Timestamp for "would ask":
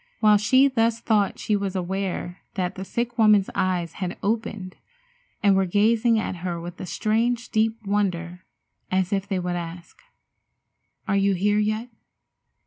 9.37-9.99